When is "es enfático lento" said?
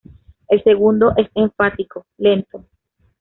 1.15-2.65